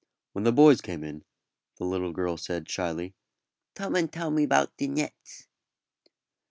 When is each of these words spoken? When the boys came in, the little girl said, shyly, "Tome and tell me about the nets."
When 0.31 0.45
the 0.45 0.51
boys 0.51 0.81
came 0.81 1.03
in, 1.03 1.25
the 1.75 1.83
little 1.85 2.11
girl 2.11 2.35
said, 2.35 2.67
shyly, 2.67 3.13
"Tome 3.75 3.93
and 3.97 4.11
tell 4.11 4.31
me 4.31 4.41
about 4.41 4.75
the 4.77 4.87
nets." 4.87 5.47